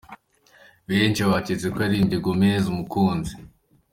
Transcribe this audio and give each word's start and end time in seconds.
Benshi 0.89 1.21
baketse 1.31 1.67
ko 1.73 1.77
yayirimbiye 1.83 2.23
Gomez 2.25 2.63
umukunzi. 2.67 3.33